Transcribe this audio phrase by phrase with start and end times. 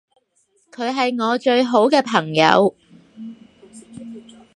[0.71, 2.75] 佢係我最好嘅朋友